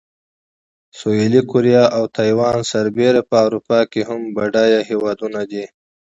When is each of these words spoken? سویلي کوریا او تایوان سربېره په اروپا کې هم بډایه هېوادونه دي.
سویلي 0.99 1.41
کوریا 1.51 1.83
او 1.97 2.03
تایوان 2.15 2.57
سربېره 2.71 3.21
په 3.29 3.37
اروپا 3.45 3.79
کې 3.91 4.01
هم 4.09 4.21
بډایه 4.35 4.81
هېوادونه 4.89 5.41
دي. 5.51 5.63